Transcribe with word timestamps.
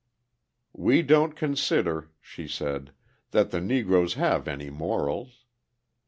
"We 0.73 1.03
don't 1.03 1.35
consider," 1.35 2.09
she 2.19 2.47
said, 2.47 2.91
"that 3.29 3.51
the 3.51 3.61
Negroes 3.61 4.15
have 4.15 4.47
any 4.47 4.71
morals. 4.71 5.45